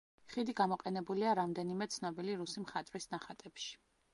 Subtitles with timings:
[0.35, 3.71] ხიდი გამოყენებულია რამდენიმე ცნობილი რუსი მხატვრის ნახატებში.